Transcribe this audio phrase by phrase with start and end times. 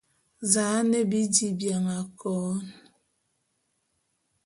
[0.53, 2.61] Za'an bi dí bian akôn.